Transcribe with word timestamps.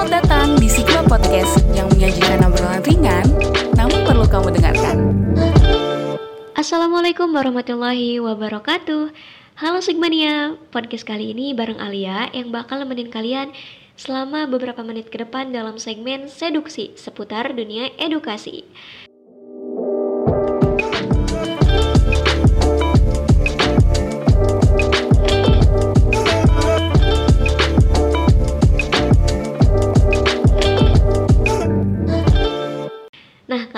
Selamat 0.00 0.24
datang 0.24 0.56
di 0.56 0.64
Sigma 0.72 1.04
Podcast 1.04 1.60
yang 1.76 1.84
menyajikan 1.92 2.40
obrolan 2.48 2.80
ringan, 2.88 3.26
namun 3.76 4.00
perlu 4.08 4.24
kamu 4.24 4.48
dengarkan. 4.56 4.96
Assalamualaikum 6.56 7.28
warahmatullahi 7.28 8.16
wabarakatuh. 8.16 9.12
Halo 9.60 9.78
Sigmania, 9.84 10.56
podcast 10.72 11.04
kali 11.04 11.36
ini 11.36 11.52
bareng 11.52 11.76
Alia 11.76 12.32
yang 12.32 12.48
bakal 12.48 12.80
nemenin 12.80 13.12
kalian 13.12 13.52
selama 14.00 14.48
beberapa 14.48 14.80
menit 14.80 15.12
ke 15.12 15.20
depan 15.20 15.52
dalam 15.52 15.76
segmen 15.76 16.32
seduksi 16.32 16.96
seputar 16.96 17.52
dunia 17.52 17.92
edukasi. 18.00 18.64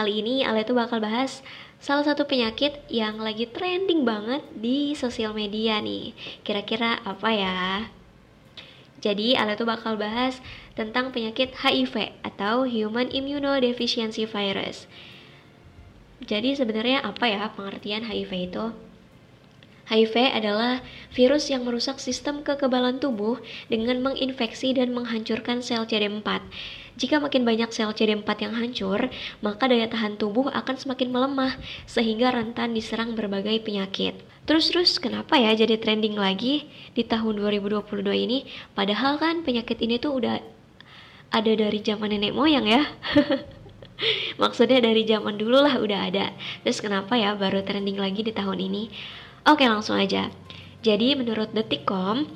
Kali 0.03 0.19
ini 0.19 0.43
Ale 0.43 0.67
tuh 0.67 0.75
bakal 0.75 0.99
bahas 0.99 1.47
salah 1.79 2.03
satu 2.03 2.27
penyakit 2.27 2.83
yang 2.91 3.23
lagi 3.23 3.47
trending 3.47 4.03
banget 4.03 4.43
di 4.51 4.99
sosial 4.99 5.31
media 5.31 5.79
nih. 5.79 6.11
Kira-kira 6.43 6.99
apa 7.07 7.31
ya? 7.31 7.87
Jadi, 8.99 9.39
Ale 9.39 9.55
tuh 9.55 9.71
bakal 9.71 9.95
bahas 9.95 10.43
tentang 10.75 11.15
penyakit 11.15 11.55
HIV 11.55 12.19
atau 12.27 12.67
Human 12.67 13.15
Immunodeficiency 13.15 14.27
Virus. 14.27 14.91
Jadi, 16.27 16.59
sebenarnya 16.59 17.07
apa 17.07 17.31
ya 17.31 17.55
pengertian 17.55 18.03
HIV 18.03 18.51
itu? 18.51 18.75
HIV 19.87 20.35
adalah 20.35 20.83
virus 21.15 21.47
yang 21.47 21.63
merusak 21.63 22.03
sistem 22.03 22.43
kekebalan 22.43 22.99
tubuh 22.99 23.39
dengan 23.71 24.03
menginfeksi 24.03 24.75
dan 24.75 24.95
menghancurkan 24.95 25.63
sel 25.63 25.87
CD4. 25.87 26.27
Jika 27.01 27.19
makin 27.19 27.49
banyak 27.49 27.73
sel 27.73 27.89
CD4 27.93 28.29
yang 28.45 28.55
hancur, 28.57 29.09
maka 29.41 29.65
daya 29.65 29.89
tahan 29.89 30.21
tubuh 30.21 30.53
akan 30.53 30.77
semakin 30.77 31.09
melemah 31.09 31.57
sehingga 31.89 32.29
rentan 32.33 32.77
diserang 32.77 33.17
berbagai 33.17 33.65
penyakit. 33.65 34.21
Terus-terus 34.45 34.99
kenapa 34.99 35.39
ya 35.39 35.55
jadi 35.55 35.79
trending 35.79 36.19
lagi 36.19 36.69
di 36.93 37.07
tahun 37.07 37.41
2022 37.41 38.05
ini? 38.13 38.45
Padahal 38.77 39.17
kan 39.17 39.41
penyakit 39.47 39.79
ini 39.81 39.97
tuh 39.97 40.19
udah 40.19 40.43
ada 41.33 41.53
dari 41.57 41.81
zaman 41.81 42.13
nenek 42.13 42.37
moyang 42.37 42.69
ya. 42.69 42.83
Maksudnya 44.43 44.83
dari 44.83 45.07
zaman 45.09 45.39
dulu 45.39 45.63
lah 45.63 45.79
udah 45.79 46.11
ada. 46.13 46.35
Terus 46.67 46.83
kenapa 46.83 47.17
ya 47.17 47.33
baru 47.33 47.65
trending 47.65 47.97
lagi 47.97 48.21
di 48.27 48.35
tahun 48.35 48.59
ini? 48.59 48.93
Oke 49.49 49.65
langsung 49.65 49.97
aja. 49.97 50.29
Jadi 50.83 51.15
menurut 51.15 51.55
Detikcom, 51.55 52.27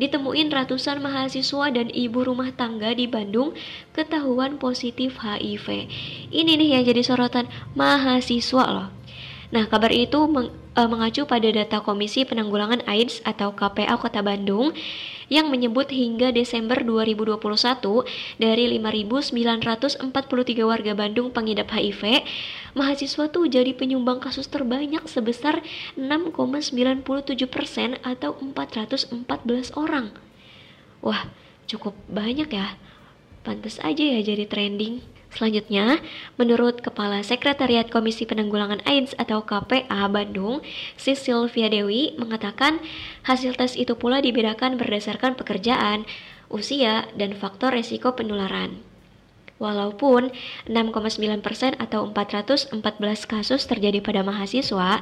ditemuin 0.00 0.48
ratusan 0.48 1.04
mahasiswa 1.04 1.68
dan 1.72 1.92
ibu 1.92 2.24
rumah 2.24 2.52
tangga 2.54 2.96
di 2.96 3.04
Bandung 3.10 3.52
ketahuan 3.92 4.56
positif 4.56 5.20
HIV. 5.20 5.88
Ini 6.32 6.52
nih 6.56 6.68
yang 6.78 6.84
jadi 6.88 7.02
sorotan 7.04 7.50
mahasiswa 7.76 8.64
loh. 8.70 9.01
Nah, 9.52 9.68
kabar 9.68 9.92
itu 9.92 10.16
meng, 10.32 10.48
e, 10.48 10.80
mengacu 10.88 11.28
pada 11.28 11.44
data 11.44 11.84
Komisi 11.84 12.24
Penanggulangan 12.24 12.88
AIDS 12.88 13.20
atau 13.20 13.52
KPA 13.52 14.00
Kota 14.00 14.24
Bandung 14.24 14.72
yang 15.28 15.52
menyebut 15.52 15.92
hingga 15.92 16.32
Desember 16.32 16.80
2021 16.80 17.36
dari 18.40 18.64
5.943 18.80 20.64
warga 20.64 20.92
Bandung 20.96 21.28
pengidap 21.28 21.68
HIV, 21.68 22.24
mahasiswa 22.72 23.28
tuh 23.28 23.44
jadi 23.44 23.76
penyumbang 23.76 24.24
kasus 24.24 24.48
terbanyak 24.48 25.04
sebesar 25.04 25.60
6,97 26.00 27.04
persen 27.52 28.00
atau 28.00 28.32
414 28.40 29.12
orang. 29.76 30.16
Wah, 31.04 31.28
cukup 31.68 31.92
banyak 32.08 32.48
ya. 32.48 32.80
Pantas 33.44 33.76
aja 33.84 34.00
ya 34.00 34.20
jadi 34.24 34.48
trending. 34.48 35.21
Selanjutnya, 35.32 36.04
menurut 36.36 36.84
Kepala 36.84 37.24
Sekretariat 37.24 37.88
Komisi 37.88 38.28
Penanggulangan 38.28 38.84
AIDS 38.84 39.16
atau 39.16 39.40
KPA 39.40 40.04
Bandung, 40.12 40.60
Sisil 41.00 41.48
Dewi 41.48 42.12
mengatakan 42.20 42.76
hasil 43.24 43.56
tes 43.56 43.72
itu 43.80 43.96
pula 43.96 44.20
dibedakan 44.20 44.76
berdasarkan 44.76 45.32
pekerjaan, 45.32 46.04
usia, 46.52 47.08
dan 47.16 47.32
faktor 47.32 47.72
resiko 47.72 48.12
penularan. 48.12 48.91
Walaupun 49.62 50.34
6,9% 50.66 51.78
atau 51.78 52.10
414 52.10 52.74
kasus 53.30 53.62
terjadi 53.70 54.02
pada 54.02 54.26
mahasiswa, 54.26 54.98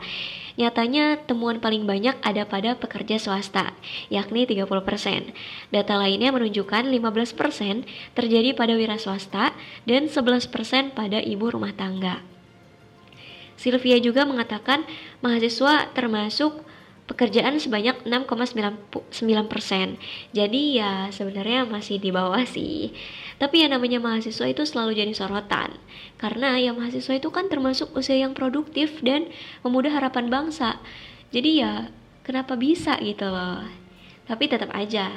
nyatanya 0.60 1.16
temuan 1.24 1.64
paling 1.64 1.88
banyak 1.88 2.12
ada 2.20 2.44
pada 2.44 2.76
pekerja 2.76 3.16
swasta, 3.16 3.72
yakni 4.12 4.44
30%. 4.44 5.32
Data 5.72 5.94
lainnya 5.96 6.28
menunjukkan 6.36 6.92
15% 6.92 7.88
terjadi 8.12 8.52
pada 8.52 8.76
wira 8.76 9.00
swasta 9.00 9.56
dan 9.88 10.12
11% 10.12 10.52
pada 10.92 11.24
ibu 11.24 11.48
rumah 11.48 11.72
tangga. 11.72 12.20
Sylvia 13.56 13.96
juga 13.96 14.28
mengatakan 14.28 14.84
mahasiswa 15.24 15.88
termasuk 15.96 16.68
pekerjaan 17.10 17.58
sebanyak 17.58 18.06
6,9 18.06 19.50
persen. 19.50 19.98
Jadi 20.30 20.78
ya 20.78 21.10
sebenarnya 21.10 21.66
masih 21.66 21.98
di 21.98 22.14
bawah 22.14 22.46
sih. 22.46 22.94
Tapi 23.42 23.66
yang 23.66 23.74
namanya 23.74 23.98
mahasiswa 23.98 24.46
itu 24.46 24.62
selalu 24.62 24.94
jadi 24.94 25.10
sorotan. 25.10 25.74
Karena 26.22 26.54
ya 26.62 26.70
mahasiswa 26.70 27.18
itu 27.18 27.34
kan 27.34 27.50
termasuk 27.50 27.90
usia 27.98 28.14
yang 28.14 28.30
produktif 28.30 29.02
dan 29.02 29.26
memudah 29.66 29.90
harapan 29.90 30.30
bangsa. 30.30 30.78
Jadi 31.34 31.58
ya 31.58 31.90
kenapa 32.22 32.54
bisa 32.54 32.94
gitu 33.02 33.26
loh. 33.26 33.66
Tapi 34.30 34.46
tetap 34.46 34.70
aja. 34.70 35.10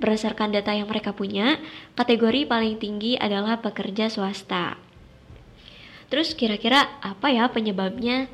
Berdasarkan 0.00 0.54
data 0.54 0.72
yang 0.72 0.88
mereka 0.88 1.12
punya, 1.12 1.60
kategori 1.92 2.48
paling 2.48 2.80
tinggi 2.80 3.20
adalah 3.20 3.60
pekerja 3.60 4.08
swasta. 4.08 4.80
Terus 6.08 6.32
kira-kira 6.32 6.88
apa 7.04 7.28
ya 7.28 7.52
penyebabnya? 7.52 8.32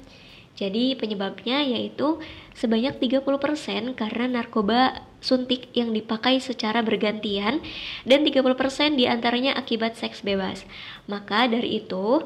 Jadi 0.57 0.97
penyebabnya 0.97 1.61
yaitu 1.61 2.17
sebanyak 2.57 2.97
30% 2.97 3.93
karena 3.93 4.41
narkoba 4.41 5.05
suntik 5.21 5.69
yang 5.77 5.93
dipakai 5.93 6.41
secara 6.41 6.81
bergantian 6.81 7.61
dan 8.09 8.25
30% 8.25 8.97
di 8.97 9.05
antaranya 9.05 9.53
akibat 9.53 10.01
seks 10.01 10.25
bebas. 10.25 10.65
Maka 11.05 11.45
dari 11.45 11.85
itu, 11.85 12.25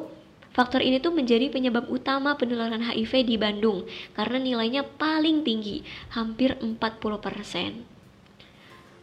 faktor 0.54 0.78
ini 0.78 1.02
tuh 1.02 1.10
menjadi 1.10 1.50
penyebab 1.50 1.91
utama 1.91 2.38
penularan 2.38 2.86
HIV 2.86 3.26
di 3.26 3.34
Bandung 3.34 3.82
karena 4.14 4.38
nilainya 4.38 4.86
paling 4.86 5.42
tinggi, 5.42 5.82
hampir 6.14 6.54
40%. 6.62 6.70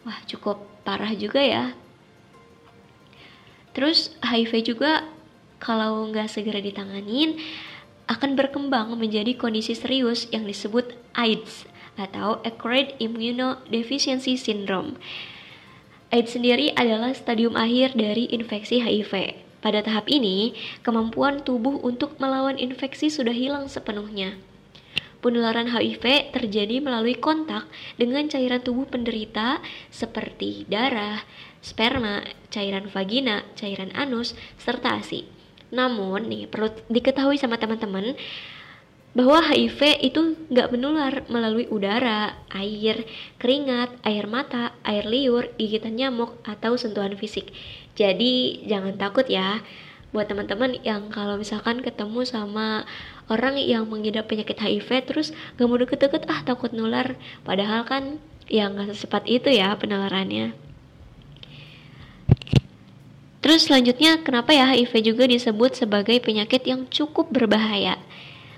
Wah, 0.08 0.24
cukup 0.24 0.64
parah 0.88 1.12
juga 1.12 1.44
ya. 1.44 1.76
Terus 3.76 4.16
HIV 4.24 4.64
juga 4.64 5.04
kalau 5.60 6.08
nggak 6.10 6.32
segera 6.32 6.64
ditanganin 6.64 7.36
akan 8.08 8.40
berkembang 8.40 8.96
menjadi 8.96 9.36
kondisi 9.36 9.76
serius 9.76 10.32
yang 10.32 10.48
disebut 10.48 10.96
AIDS 11.12 11.68
atau 12.00 12.40
Acquired 12.48 12.96
Immunodeficiency 13.04 14.40
Syndrome. 14.40 14.96
AIDS 16.08 16.40
sendiri 16.40 16.72
adalah 16.80 17.12
stadium 17.12 17.60
akhir 17.60 18.00
dari 18.00 18.32
infeksi 18.32 18.80
HIV. 18.80 19.44
Pada 19.60 19.84
tahap 19.84 20.08
ini, 20.08 20.56
kemampuan 20.86 21.44
tubuh 21.44 21.84
untuk 21.84 22.16
melawan 22.24 22.56
infeksi 22.56 23.12
sudah 23.12 23.36
hilang 23.36 23.68
sepenuhnya. 23.68 24.40
Penularan 25.20 25.68
HIV 25.68 26.32
terjadi 26.32 26.80
melalui 26.80 27.18
kontak 27.18 27.68
dengan 28.00 28.30
cairan 28.32 28.64
tubuh 28.64 28.88
penderita 28.88 29.60
seperti 29.92 30.64
darah, 30.72 31.26
sperma, 31.60 32.24
cairan 32.54 32.88
vagina, 32.88 33.44
cairan 33.58 33.92
anus, 33.98 34.38
serta 34.62 35.02
ASI. 35.02 35.37
Namun 35.72 36.32
nih 36.32 36.48
perlu 36.48 36.72
diketahui 36.88 37.36
sama 37.36 37.60
teman-teman 37.60 38.16
bahwa 39.18 39.42
HIV 39.42 39.98
itu 40.06 40.38
nggak 40.54 40.78
menular 40.78 41.26
melalui 41.26 41.66
udara, 41.74 42.38
air, 42.54 43.02
keringat, 43.42 43.90
air 44.06 44.30
mata, 44.30 44.78
air 44.86 45.10
liur, 45.10 45.50
gigitan 45.58 45.98
nyamuk, 45.98 46.38
atau 46.46 46.78
sentuhan 46.78 47.18
fisik. 47.18 47.50
Jadi 47.98 48.62
jangan 48.70 48.94
takut 48.94 49.26
ya. 49.26 49.66
Buat 50.14 50.30
teman-teman 50.30 50.78
yang 50.86 51.10
kalau 51.10 51.36
misalkan 51.36 51.82
ketemu 51.82 52.24
sama 52.24 52.86
orang 53.28 53.58
yang 53.58 53.90
mengidap 53.90 54.30
penyakit 54.30 54.56
HIV 54.56 54.90
terus 55.04 55.28
gak 55.60 55.68
mau 55.68 55.82
deket-deket 55.82 56.30
ah 56.30 56.46
takut 56.46 56.72
nular. 56.72 57.18
Padahal 57.42 57.84
kan 57.90 58.22
ya 58.48 58.72
nggak 58.72 58.96
secepat 58.96 59.28
itu 59.28 59.52
ya 59.52 59.76
penularannya 59.76 60.67
Terus 63.48 63.64
selanjutnya 63.64 64.20
kenapa 64.28 64.52
ya 64.52 64.68
HIV 64.76 65.16
juga 65.16 65.24
disebut 65.24 65.80
sebagai 65.80 66.20
penyakit 66.20 66.68
yang 66.68 66.84
cukup 66.92 67.32
berbahaya? 67.32 67.96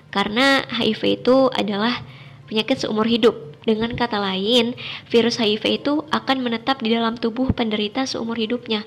Karena 0.10 0.66
HIV 0.66 1.22
itu 1.22 1.54
adalah 1.54 2.02
penyakit 2.50 2.82
seumur 2.82 3.06
hidup. 3.06 3.38
Dengan 3.70 3.94
kata 3.94 4.18
lain, 4.18 4.74
virus 5.14 5.38
HIV 5.38 5.86
itu 5.86 5.94
akan 6.10 6.42
menetap 6.42 6.82
di 6.82 6.90
dalam 6.90 7.22
tubuh 7.22 7.54
penderita 7.54 8.10
seumur 8.10 8.34
hidupnya. 8.34 8.82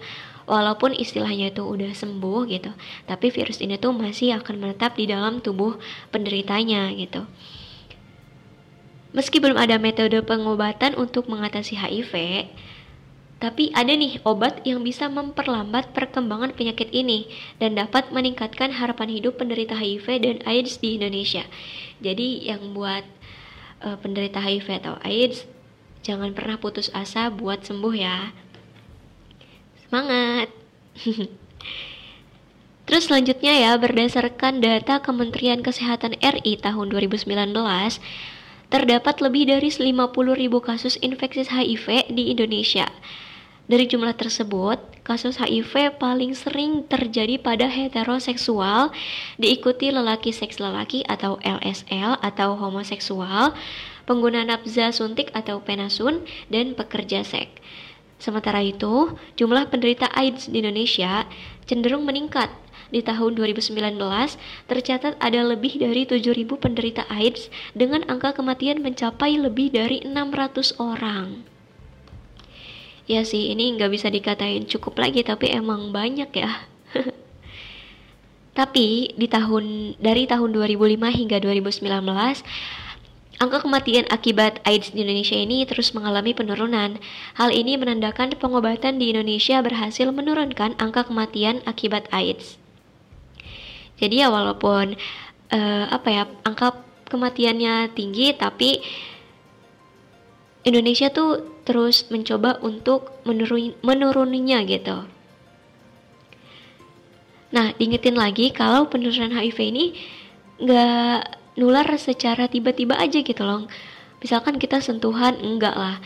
Walaupun 0.51 0.91
istilahnya 0.91 1.55
itu 1.55 1.63
udah 1.63 1.95
sembuh 1.95 2.51
gitu, 2.51 2.75
tapi 3.07 3.31
virus 3.31 3.63
ini 3.63 3.79
tuh 3.79 3.95
masih 3.95 4.35
akan 4.43 4.59
menetap 4.59 4.99
di 4.99 5.07
dalam 5.07 5.39
tubuh 5.39 5.79
penderitanya 6.11 6.91
gitu. 6.99 7.31
Meski 9.15 9.39
belum 9.39 9.55
ada 9.55 9.79
metode 9.79 10.19
pengobatan 10.27 10.99
untuk 10.99 11.31
mengatasi 11.31 11.79
HIV, 11.79 12.11
Tapi 13.43 13.75
ada 13.75 13.91
nih 13.91 14.23
obat 14.23 14.63
yang 14.63 14.87
bisa 14.87 15.11
memperlambat 15.11 15.91
perkembangan 15.91 16.55
penyakit 16.55 16.95
ini 16.95 17.27
dan 17.59 17.75
dapat 17.75 18.15
meningkatkan 18.15 18.71
harapan 18.71 19.11
hidup 19.11 19.43
penderita 19.43 19.75
HIV 19.75 20.07
dan 20.23 20.37
AIDS 20.47 20.79
di 20.79 20.95
Indonesia. 20.95 21.43
Jadi 21.99 22.47
yang 22.47 22.71
buat 22.71 23.03
uh, 23.83 23.99
penderita 23.99 24.39
HIV 24.39 24.87
atau 24.87 24.95
AIDS 25.03 25.43
jangan 26.07 26.31
pernah 26.39 26.55
putus 26.55 26.87
asa 26.95 27.35
buat 27.35 27.67
sembuh 27.67 27.95
ya. 27.99 28.31
Semangat. 29.91 30.47
Terus 32.87 33.11
selanjutnya 33.11 33.59
ya, 33.59 33.75
berdasarkan 33.75 34.63
data 34.63 35.03
Kementerian 35.03 35.67
Kesehatan 35.67 36.15
RI 36.23 36.63
tahun 36.63 36.95
2019, 36.95 37.27
terdapat 38.71 39.17
lebih 39.19 39.51
dari 39.51 39.71
50.000 39.71 39.99
kasus 40.63 40.95
infeksi 41.03 41.43
HIV 41.43 42.11
di 42.15 42.31
Indonesia. 42.31 42.87
Dari 43.73 43.89
jumlah 43.89 44.13
tersebut, 44.13 44.77
kasus 45.01 45.41
HIV 45.41 45.97
paling 45.97 46.37
sering 46.37 46.85
terjadi 46.85 47.41
pada 47.41 47.73
heteroseksual, 47.73 48.93
diikuti 49.41 49.89
lelaki 49.89 50.29
seks 50.29 50.61
lelaki 50.61 51.01
atau 51.09 51.41
LSL 51.41 52.21
atau 52.21 52.53
homoseksual, 52.61 53.57
pengguna 54.05 54.45
nafza 54.45 54.93
suntik 54.93 55.33
atau 55.33 55.65
penasun, 55.65 56.21
dan 56.53 56.77
pekerja 56.77 57.25
seks. 57.25 57.65
Sementara 58.21 58.61
itu, 58.61 59.17
jumlah 59.41 59.73
penderita 59.73 60.05
AIDS 60.13 60.53
di 60.53 60.61
Indonesia 60.61 61.25
cenderung 61.65 62.05
meningkat. 62.05 62.53
Di 62.93 63.01
tahun 63.01 63.41
2019, 63.41 63.73
tercatat 64.69 65.17
ada 65.17 65.41
lebih 65.49 65.81
dari 65.81 66.05
7.000 66.05 66.45
penderita 66.61 67.09
AIDS 67.09 67.49
dengan 67.73 68.05
angka 68.05 68.37
kematian 68.37 68.85
mencapai 68.85 69.41
lebih 69.41 69.73
dari 69.73 70.05
600 70.05 70.77
orang 70.77 71.49
ya 73.19 73.23
sih 73.23 73.53
ini 73.53 73.77
nggak 73.77 73.93
bisa 73.93 74.09
dikatain 74.09 74.65
cukup 74.65 74.97
lagi 75.01 75.21
tapi 75.23 75.53
emang 75.53 75.93
banyak 75.93 76.31
ya 76.33 76.65
tapi 78.59 79.13
di 79.17 79.27
tahun 79.29 79.97
dari 80.01 80.25
tahun 80.29 80.51
2005 80.53 81.19
hingga 81.21 81.37
2019 81.41 81.89
Angka 83.43 83.59
kematian 83.59 84.07
akibat 84.07 84.63
AIDS 84.63 84.95
di 84.95 85.03
Indonesia 85.03 85.35
ini 85.35 85.67
terus 85.67 85.91
mengalami 85.99 86.31
penurunan. 86.31 87.03
Hal 87.35 87.51
ini 87.51 87.75
menandakan 87.75 88.39
pengobatan 88.39 89.03
di 89.03 89.11
Indonesia 89.11 89.59
berhasil 89.59 90.07
menurunkan 90.15 90.79
angka 90.79 91.11
kematian 91.11 91.59
akibat 91.67 92.07
AIDS. 92.15 92.55
Jadi 93.99 94.23
ya 94.23 94.31
walaupun 94.31 94.95
uh, 95.51 95.85
apa 95.91 96.09
ya 96.15 96.25
angka 96.47 96.87
kematiannya 97.11 97.91
tinggi, 97.99 98.31
tapi 98.39 98.79
Indonesia 100.63 101.11
tuh 101.11 101.63
terus 101.67 102.07
mencoba 102.11 102.59
untuk 102.63 103.19
menurun, 103.27 103.75
menuruninya 103.83 104.63
gitu. 104.63 105.07
Nah, 107.53 107.77
diingetin 107.77 108.17
lagi 108.17 108.55
kalau 108.55 108.89
penurunan 108.89 109.35
HIV 109.35 109.59
ini 109.61 109.85
nggak 110.63 111.21
nular 111.61 111.85
secara 112.01 112.49
tiba-tiba 112.49 112.97
aja 112.97 113.21
gitu 113.21 113.43
loh. 113.45 113.69
Misalkan 114.23 114.57
kita 114.57 114.79
sentuhan, 114.79 115.37
enggak 115.43 115.75
lah. 115.75 115.99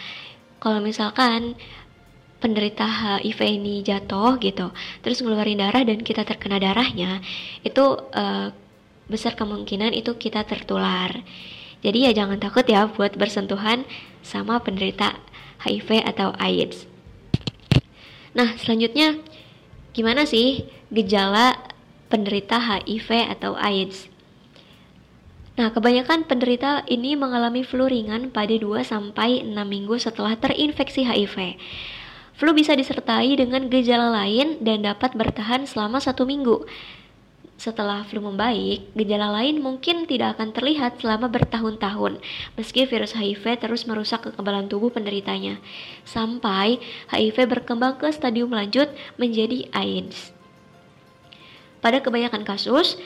Kalau 0.59 0.81
misalkan 0.81 1.55
penderita 2.41 2.85
HIV 3.21 3.41
ini 3.45 3.85
jatuh 3.85 4.41
gitu, 4.41 4.73
terus 5.05 5.21
ngeluarin 5.21 5.61
darah 5.61 5.85
dan 5.85 6.01
kita 6.01 6.25
terkena 6.25 6.57
darahnya, 6.57 7.21
itu 7.63 7.85
uh, 8.17 8.51
besar 9.07 9.39
kemungkinan 9.39 9.95
itu 9.95 10.17
kita 10.19 10.43
tertular. 10.43 11.13
Jadi 11.85 12.09
ya 12.09 12.13
jangan 12.17 12.41
takut 12.41 12.67
ya 12.67 12.89
buat 12.91 13.15
bersentuhan 13.15 13.87
sama 14.27 14.59
penderita 14.59 15.15
HIV 15.63 16.03
atau 16.03 16.35
AIDS. 16.43 16.91
Nah, 18.35 18.59
selanjutnya 18.59 19.23
gimana 19.95 20.27
sih 20.27 20.67
gejala 20.91 21.55
penderita 22.11 22.59
HIV 22.59 23.39
atau 23.39 23.55
AIDS? 23.55 24.11
Nah, 25.57 25.73
kebanyakan 25.73 26.29
penderita 26.29 26.85
ini 26.85 27.17
mengalami 27.17 27.65
flu 27.65 27.89
ringan 27.89 28.29
pada 28.29 28.53
2 28.53 28.85
sampai 28.85 29.41
6 29.41 29.57
minggu 29.57 29.97
setelah 29.97 30.37
terinfeksi 30.37 31.09
HIV. 31.09 31.57
Flu 32.37 32.53
bisa 32.53 32.77
disertai 32.77 33.33
dengan 33.41 33.73
gejala 33.73 34.13
lain 34.13 34.61
dan 34.61 34.85
dapat 34.85 35.17
bertahan 35.17 35.65
selama 35.65 35.97
satu 35.97 36.29
minggu. 36.29 36.69
Setelah 37.57 38.05
flu 38.05 38.21
membaik, 38.21 38.93
gejala 38.93 39.33
lain 39.33 39.65
mungkin 39.65 40.05
tidak 40.05 40.37
akan 40.37 40.53
terlihat 40.53 41.01
selama 41.01 41.33
bertahun-tahun, 41.33 42.21
meski 42.53 42.85
virus 42.85 43.17
HIV 43.17 43.65
terus 43.65 43.89
merusak 43.89 44.29
kekebalan 44.29 44.69
tubuh 44.69 44.93
penderitanya, 44.93 45.57
sampai 46.05 46.77
HIV 47.09 47.49
berkembang 47.49 47.97
ke 47.97 48.13
stadium 48.13 48.53
lanjut 48.53 48.93
menjadi 49.17 49.73
AIDS. 49.73 50.37
Pada 51.81 52.05
kebanyakan 52.05 52.45
kasus, 52.45 53.01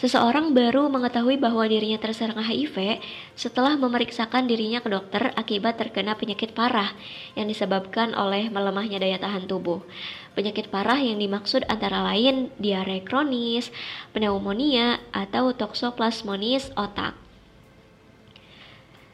Seseorang 0.00 0.56
baru 0.56 0.88
mengetahui 0.88 1.36
bahwa 1.36 1.60
dirinya 1.68 2.00
terserang 2.00 2.40
HIV 2.40 3.04
setelah 3.36 3.76
memeriksakan 3.76 4.48
dirinya 4.48 4.80
ke 4.80 4.88
dokter 4.88 5.28
akibat 5.36 5.76
terkena 5.76 6.16
penyakit 6.16 6.56
parah 6.56 6.96
yang 7.36 7.44
disebabkan 7.44 8.16
oleh 8.16 8.48
melemahnya 8.48 8.96
daya 8.96 9.20
tahan 9.20 9.44
tubuh. 9.44 9.84
Penyakit 10.32 10.72
parah 10.72 10.96
yang 10.96 11.20
dimaksud 11.20 11.68
antara 11.68 12.00
lain 12.00 12.48
diare 12.56 13.04
kronis, 13.04 13.68
pneumonia, 14.16 15.04
atau 15.12 15.52
toksoplasmonis 15.52 16.72
otak. 16.80 17.12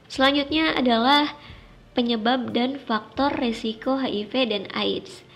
Selanjutnya 0.06 0.70
adalah 0.70 1.34
penyebab 1.98 2.54
dan 2.54 2.78
faktor 2.78 3.34
resiko 3.34 3.98
HIV 3.98 4.54
dan 4.54 4.70
AIDS. 4.70 5.26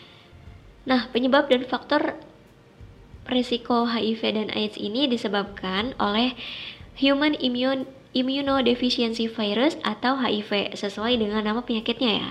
Nah, 0.86 1.10
penyebab 1.10 1.50
dan 1.50 1.66
faktor 1.66 2.29
resiko 3.28 3.88
HIV 3.88 4.20
dan 4.36 4.48
AIDS 4.54 4.80
ini 4.80 5.10
disebabkan 5.10 5.92
oleh 6.00 6.36
Human 7.00 7.36
Immune 7.36 7.88
Immunodeficiency 8.10 9.30
Virus 9.30 9.78
atau 9.86 10.18
HIV 10.18 10.74
sesuai 10.74 11.14
dengan 11.22 11.46
nama 11.46 11.62
penyakitnya 11.62 12.10
ya. 12.10 12.30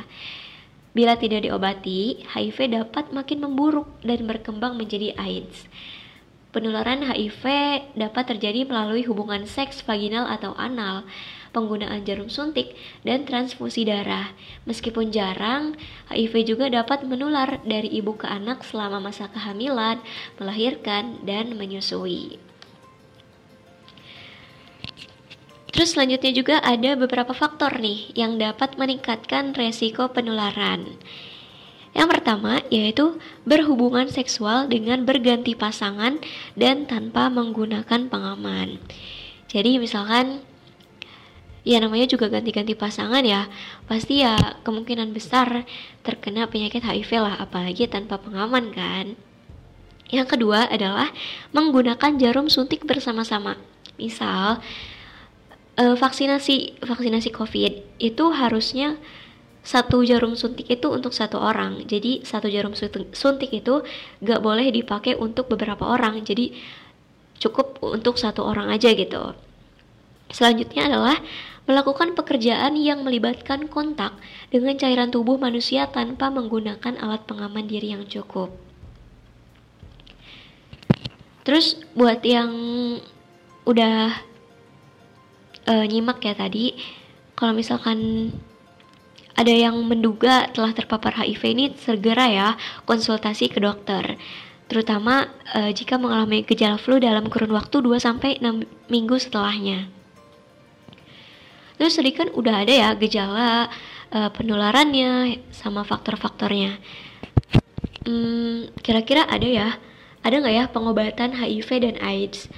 Bila 0.92 1.16
tidak 1.16 1.48
diobati, 1.48 2.28
HIV 2.36 2.76
dapat 2.76 3.16
makin 3.16 3.48
memburuk 3.48 3.88
dan 4.04 4.28
berkembang 4.28 4.76
menjadi 4.76 5.16
AIDS. 5.16 5.72
Penularan 6.50 7.06
HIV 7.06 7.46
dapat 7.94 8.36
terjadi 8.36 8.66
melalui 8.66 9.06
hubungan 9.06 9.46
seks 9.46 9.86
vaginal 9.86 10.26
atau 10.26 10.58
anal, 10.58 11.06
penggunaan 11.50 12.06
jarum 12.06 12.30
suntik, 12.32 12.74
dan 13.02 13.26
transfusi 13.26 13.86
darah. 13.86 14.34
Meskipun 14.66 15.14
jarang, 15.14 15.78
HIV 16.10 16.34
juga 16.56 16.66
dapat 16.70 17.06
menular 17.06 17.62
dari 17.66 17.90
ibu 18.00 18.16
ke 18.16 18.26
anak 18.26 18.66
selama 18.66 19.02
masa 19.02 19.28
kehamilan, 19.30 20.02
melahirkan, 20.38 21.22
dan 21.26 21.58
menyusui. 21.58 22.40
Terus 25.70 25.96
selanjutnya 25.96 26.34
juga 26.36 26.56
ada 26.60 26.98
beberapa 27.00 27.32
faktor 27.32 27.80
nih 27.80 28.12
yang 28.12 28.36
dapat 28.36 28.76
meningkatkan 28.76 29.56
resiko 29.56 30.12
penularan. 30.12 30.98
Yang 31.96 32.08
pertama 32.20 32.62
yaitu 32.68 33.18
berhubungan 33.48 34.12
seksual 34.12 34.70
dengan 34.70 35.08
berganti 35.08 35.58
pasangan 35.58 36.22
dan 36.54 36.86
tanpa 36.86 37.32
menggunakan 37.32 38.12
pengaman. 38.12 38.78
Jadi 39.50 39.82
misalkan 39.82 40.46
ya 41.70 41.78
namanya 41.78 42.10
juga 42.10 42.26
ganti-ganti 42.34 42.74
pasangan 42.74 43.22
ya. 43.22 43.46
Pasti 43.86 44.26
ya 44.26 44.34
kemungkinan 44.66 45.14
besar 45.14 45.70
terkena 46.02 46.50
penyakit 46.50 46.82
HIV 46.82 47.22
lah 47.22 47.38
apalagi 47.38 47.86
tanpa 47.86 48.18
pengaman 48.18 48.74
kan. 48.74 49.14
Yang 50.10 50.34
kedua 50.34 50.66
adalah 50.66 51.14
menggunakan 51.54 52.18
jarum 52.18 52.50
suntik 52.50 52.90
bersama-sama. 52.90 53.62
Misal 54.02 54.58
eh, 55.78 55.94
vaksinasi 55.94 56.82
vaksinasi 56.82 57.30
COVID 57.30 58.02
itu 58.02 58.26
harusnya 58.34 58.98
satu 59.62 60.02
jarum 60.02 60.34
suntik 60.34 60.66
itu 60.66 60.90
untuk 60.90 61.14
satu 61.14 61.38
orang. 61.38 61.86
Jadi 61.86 62.26
satu 62.26 62.50
jarum 62.50 62.74
suntik 63.14 63.54
itu 63.54 63.86
gak 64.26 64.42
boleh 64.42 64.74
dipakai 64.74 65.14
untuk 65.14 65.46
beberapa 65.54 65.86
orang. 65.86 66.26
Jadi 66.26 66.58
cukup 67.38 67.78
untuk 67.86 68.18
satu 68.18 68.42
orang 68.42 68.74
aja 68.74 68.90
gitu. 68.98 69.38
Selanjutnya 70.30 70.90
adalah 70.90 71.18
melakukan 71.70 72.18
pekerjaan 72.18 72.74
yang 72.74 73.06
melibatkan 73.06 73.70
kontak 73.70 74.18
dengan 74.50 74.74
cairan 74.74 75.14
tubuh 75.14 75.38
manusia 75.38 75.86
tanpa 75.86 76.34
menggunakan 76.34 76.98
alat 76.98 77.30
pengaman 77.30 77.70
diri 77.70 77.94
yang 77.94 78.10
cukup. 78.10 78.50
Terus 81.46 81.78
buat 81.94 82.26
yang 82.26 82.50
udah 83.70 84.18
uh, 85.70 85.86
nyimak 85.86 86.26
ya 86.26 86.34
tadi, 86.34 86.74
kalau 87.38 87.54
misalkan 87.54 88.34
ada 89.38 89.54
yang 89.54 89.78
menduga 89.86 90.50
telah 90.50 90.74
terpapar 90.74 91.22
HIV 91.22 91.42
ini 91.54 91.66
segera 91.78 92.26
ya 92.28 92.50
konsultasi 92.84 93.48
ke 93.48 93.62
dokter 93.64 94.20
terutama 94.70 95.32
uh, 95.58 95.74
jika 95.74 95.98
mengalami 95.98 96.46
gejala 96.46 96.78
flu 96.78 97.02
dalam 97.02 97.26
kurun 97.26 97.50
waktu 97.50 97.82
2 97.82 97.98
sampai 97.98 98.38
6 98.38 98.70
minggu 98.94 99.18
setelahnya. 99.18 99.99
Terus 101.80 101.96
tadi 101.96 102.12
kan 102.12 102.28
udah 102.36 102.68
ada 102.68 102.74
ya 102.76 102.90
gejala 103.00 103.72
uh, 104.12 104.30
penularannya 104.36 105.40
sama 105.56 105.88
faktor-faktornya. 105.88 106.76
Hmm, 108.04 108.68
kira-kira 108.84 109.24
ada 109.24 109.48
ya? 109.48 109.70
Ada 110.20 110.44
nggak 110.44 110.56
ya 110.60 110.66
pengobatan 110.68 111.40
HIV 111.40 111.70
dan 111.88 111.96
AIDS? 112.04 112.52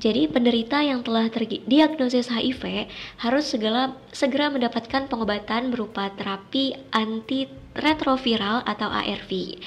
Jadi 0.00 0.28
penderita 0.32 0.80
yang 0.80 1.04
telah 1.04 1.28
terdiagnosis 1.28 2.32
HIV 2.32 2.88
harus 3.20 3.52
segera 3.52 3.96
segera 4.12 4.48
mendapatkan 4.48 5.08
pengobatan 5.08 5.68
berupa 5.68 6.08
terapi 6.12 6.72
antiretroviral 6.92 8.64
atau 8.64 8.88
ARV. 8.88 9.60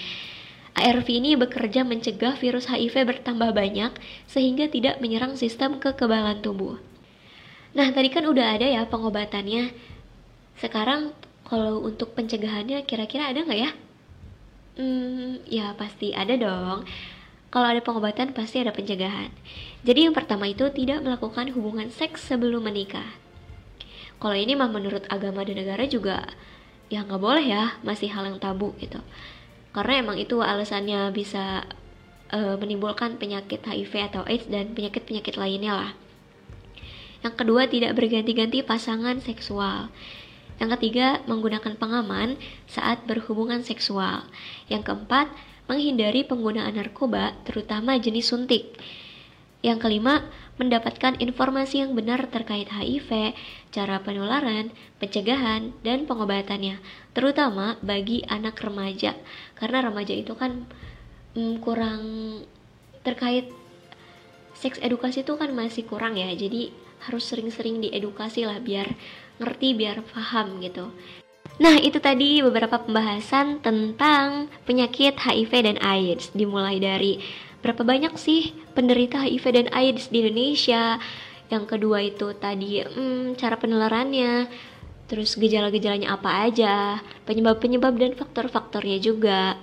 ARV 0.73 1.07
ini 1.09 1.37
bekerja 1.37 1.85
mencegah 1.85 2.33
virus 2.37 2.65
HIV 2.65 3.05
bertambah 3.05 3.53
banyak 3.53 3.93
sehingga 4.25 4.69
tidak 4.73 4.97
menyerang 5.01 5.37
sistem 5.37 5.77
kekebalan 5.77 6.41
tubuh. 6.41 6.81
Nah, 7.73 7.89
tadi 7.89 8.09
kan 8.13 8.25
udah 8.29 8.53
ada 8.53 8.69
ya 8.69 8.85
pengobatannya. 8.85 9.73
Sekarang 10.61 11.09
kalau 11.49 11.81
untuk 11.81 12.13
pencegahannya 12.13 12.85
kira-kira 12.85 13.33
ada 13.33 13.41
nggak 13.41 13.59
ya? 13.59 13.71
Hmm, 14.77 15.41
ya 15.49 15.73
pasti 15.77 16.13
ada 16.13 16.33
dong. 16.37 16.85
Kalau 17.53 17.67
ada 17.69 17.81
pengobatan 17.85 18.33
pasti 18.33 18.61
ada 18.61 18.73
pencegahan. 18.73 19.29
Jadi 19.85 20.09
yang 20.09 20.13
pertama 20.17 20.49
itu 20.49 20.65
tidak 20.73 21.05
melakukan 21.05 21.53
hubungan 21.53 21.89
seks 21.93 22.25
sebelum 22.25 22.65
menikah. 22.65 23.05
Kalau 24.17 24.33
ini 24.33 24.57
mah 24.57 24.69
menurut 24.69 25.05
agama 25.09 25.45
dan 25.45 25.61
negara 25.61 25.85
juga 25.85 26.25
ya 26.89 27.05
nggak 27.05 27.21
boleh 27.21 27.45
ya, 27.45 27.77
masih 27.85 28.09
hal 28.09 28.25
yang 28.25 28.41
tabu 28.41 28.73
gitu. 28.81 28.97
Karena 29.73 30.01
emang 30.01 30.17
itu 30.21 30.41
alasannya 30.41 31.09
bisa 31.13 31.65
e, 32.29 32.57
menimbulkan 32.57 33.17
penyakit 33.17 33.65
HIV 33.65 33.93
atau 34.13 34.21
AIDS 34.25 34.49
dan 34.49 34.73
penyakit-penyakit 34.73 35.37
lainnya 35.37 35.73
lah. 35.73 35.91
Yang 37.23 37.35
kedua 37.39 37.71
tidak 37.71 37.95
berganti-ganti 37.95 38.61
pasangan 38.61 39.23
seksual. 39.23 39.87
Yang 40.59 40.69
ketiga, 40.77 41.23
menggunakan 41.25 41.79
pengaman 41.79 42.37
saat 42.69 43.07
berhubungan 43.09 43.63
seksual. 43.63 44.27
Yang 44.69 44.91
keempat, 44.91 45.31
menghindari 45.65 46.27
penggunaan 46.27 46.75
narkoba, 46.75 47.33
terutama 47.47 47.95
jenis 47.97 48.29
suntik. 48.29 48.75
Yang 49.63 49.79
kelima, 49.87 50.27
mendapatkan 50.59 51.17
informasi 51.17 51.81
yang 51.81 51.97
benar 51.97 52.27
terkait 52.29 52.69
HIV, 52.69 53.33
cara 53.73 54.03
penularan, 54.03 54.69
pencegahan, 55.01 55.73
dan 55.81 56.05
pengobatannya, 56.05 56.77
terutama 57.15 57.79
bagi 57.81 58.21
anak 58.29 58.59
remaja. 58.61 59.17
Karena 59.57 59.81
remaja 59.87 60.13
itu 60.13 60.35
kan 60.37 60.67
mm, 61.33 61.63
kurang 61.63 62.01
terkait 63.01 63.49
seks 64.53 64.77
edukasi 64.83 65.25
itu 65.25 65.33
kan 65.33 65.49
masih 65.55 65.87
kurang 65.87 66.19
ya, 66.19 66.29
jadi 66.37 66.82
harus 67.07 67.23
sering-sering 67.27 67.83
diedukasi 67.83 68.47
lah 68.47 68.59
biar 68.59 68.91
ngerti, 69.41 69.75
biar 69.75 70.03
paham 70.07 70.61
gitu. 70.63 70.91
Nah, 71.61 71.77
itu 71.77 72.01
tadi 72.01 72.41
beberapa 72.41 72.81
pembahasan 72.81 73.61
tentang 73.61 74.49
penyakit 74.65 75.13
HIV 75.19 75.51
dan 75.53 75.77
AIDS. 75.83 76.33
Dimulai 76.33 76.81
dari 76.81 77.21
berapa 77.61 77.85
banyak 77.85 78.17
sih 78.17 78.57
penderita 78.73 79.21
HIV 79.21 79.45
dan 79.53 79.67
AIDS 79.69 80.09
di 80.09 80.25
Indonesia. 80.25 80.97
Yang 81.53 81.77
kedua 81.77 82.01
itu 82.01 82.33
tadi 82.33 82.81
hmm, 82.81 83.37
cara 83.37 83.61
penularannya, 83.61 84.49
terus 85.05 85.37
gejala-gejalanya 85.37 86.17
apa 86.17 86.49
aja, 86.49 86.97
penyebab-penyebab 87.29 87.93
dan 88.01 88.17
faktor-faktornya 88.17 88.97
juga. 88.97 89.61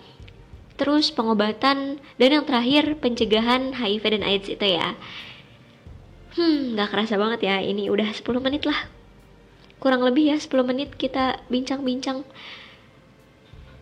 Terus 0.78 1.10
pengobatan 1.10 1.98
dan 1.98 2.28
yang 2.30 2.46
terakhir 2.46 3.02
pencegahan 3.02 3.74
HIV 3.74 4.04
dan 4.14 4.22
AIDS 4.22 4.48
itu 4.48 4.66
ya. 4.78 4.94
Hmm, 6.38 6.78
gak 6.78 6.94
kerasa 6.94 7.18
banget 7.18 7.40
ya, 7.46 7.56
ini 7.58 7.90
udah 7.90 8.10
10 8.14 8.22
menit 8.38 8.62
lah. 8.68 8.86
Kurang 9.82 10.04
lebih 10.06 10.30
ya 10.30 10.36
10 10.38 10.62
menit 10.62 10.94
kita 10.94 11.42
bincang-bincang. 11.50 12.22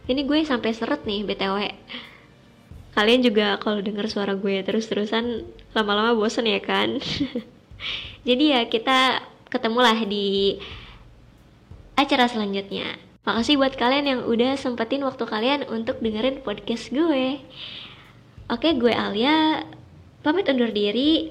Ini 0.08 0.24
gue 0.24 0.40
sampai 0.46 0.72
seret 0.72 1.04
nih 1.04 1.20
btw 1.28 1.68
kalian 2.98 3.22
juga 3.22 3.62
kalau 3.62 3.78
denger 3.78 4.10
suara 4.10 4.34
gue 4.34 4.58
terus-terusan 4.66 5.46
lama-lama 5.70 6.18
bosen 6.18 6.50
ya 6.50 6.58
kan? 6.58 6.98
Jadi 8.28 8.44
ya 8.50 8.66
kita 8.66 9.22
ketemulah 9.46 9.94
di 10.02 10.58
acara 11.94 12.26
selanjutnya. 12.26 12.98
Makasih 13.22 13.54
buat 13.54 13.78
kalian 13.78 14.06
yang 14.10 14.20
udah 14.26 14.58
sempetin 14.58 15.06
waktu 15.06 15.22
kalian 15.30 15.70
untuk 15.70 16.02
dengerin 16.02 16.42
podcast 16.42 16.90
gue. 16.90 17.38
Oke 18.50 18.74
gue 18.74 18.90
Alia. 18.90 19.62
Pamit 20.26 20.50
undur 20.50 20.74
diri 20.74 21.30